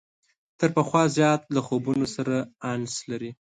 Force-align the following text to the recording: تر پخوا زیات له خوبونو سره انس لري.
تر 0.59 0.69
پخوا 0.75 1.01
زیات 1.17 1.41
له 1.55 1.61
خوبونو 1.67 2.05
سره 2.15 2.35
انس 2.71 2.93
لري. 3.09 3.29